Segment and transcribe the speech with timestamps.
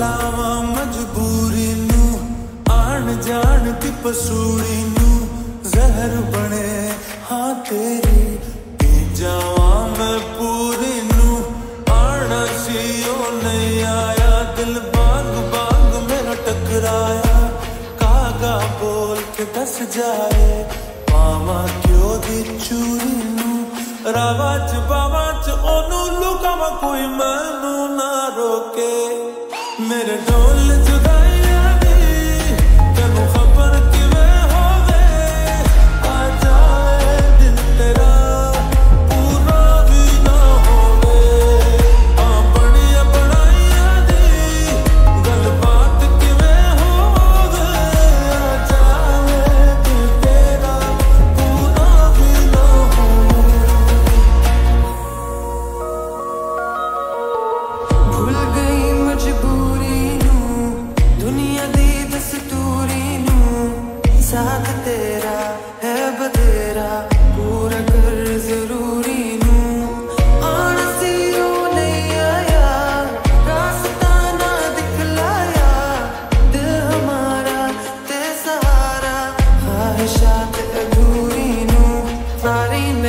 [0.00, 2.20] ਲਾਵਾਂ ਮਜਬੂਰੀ ਨੂੰ,
[2.70, 5.28] ਆਣ ਜਾਣ ਦੀ ਪਸੂੜੀ ਨੂੰ,
[5.70, 6.90] ਜ਼ਹਿਰ ਬਣੇ
[7.32, 8.38] ਹਾਂ ਤੇਰੀ।
[8.78, 11.44] ਪੀ ਜਾਵਾਂ ਮੈਂ ਪੂਰੀ ਨੂੰ,
[11.92, 17.50] ਆਣਾ ਸੀ ਉਹ ਨਹੀਂ ਆਇਆ ਦਿਲ ਬਾਗ ਬਾਗ ਮੇਰਾ ਟਕਰਾਇਆ।
[18.00, 20.64] ਕਾਗਾ ਬੋਲ ਕੇ ਦੱਸ ਜਾਏ,
[21.12, 23.66] ਪਾਵਾਂ ਕਿਉਂ ਦੀ ਚੂਰੀ ਨੂੰ?
[24.12, 27.59] ਰਾਵਾ ਚ ਬਾਵਾ ਚ ਉਹਨੂੰ ਲੁਕਾਵਾਂ ਕੋਈ ਮੈਂ
[29.92, 30.49] I don't know.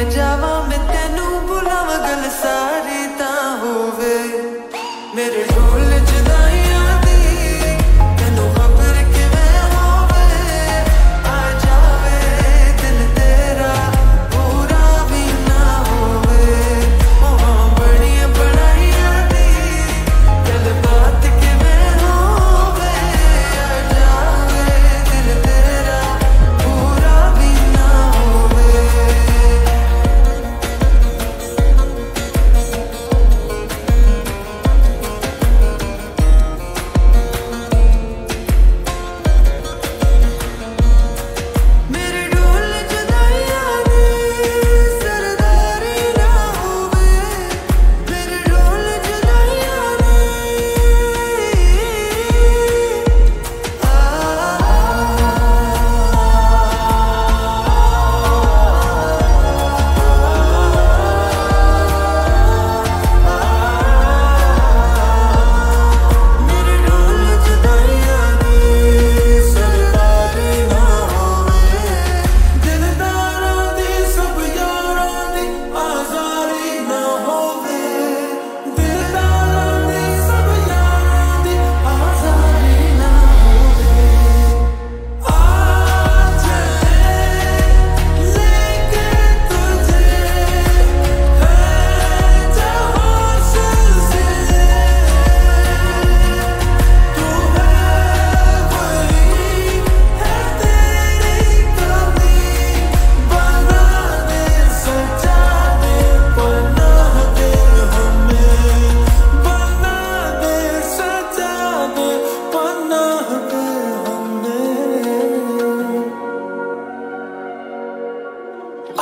[0.00, 4.14] ਮੈਂ ਜਾਵਾਂ ਮੈਂ ਤੈਨੂੰ ਬੁਲਾਵਾਂ ਗੱਲ ਸਾਰੀ ਤਾਂ ਹੋਵੇ।
[5.14, 6.59] ਮੇਰੇ ਢੋਲ ਜਦਾਈ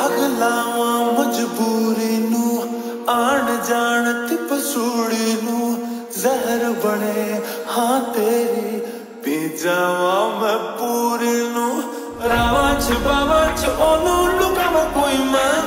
[0.06, 2.62] ਅਗਲਾਵਾਂ ਮਜਬੂਰੀ ਨੂੰ,
[3.08, 5.78] ਆਣ ਜਾਣ ਤੇ ਪਸੂੜੀ ਨੂੰ,
[6.20, 7.40] ਜ਼ਹਿਰ ਬਣੇ,
[7.76, 8.80] ਹਾਂ ਤੇਰੀ
[9.24, 11.82] ਪੀ ਜਾਵਾਂ ਮੈਂ ਪੂਰੀ ਨੂੰ,
[12.28, 15.57] ਰਾਵਾਂ ਚ ਬਾਵਾਂ ਚ ਉਹਨੂੰ ਲੁਕਾਵਾਂ ਕੋਈ ਮੈਂ।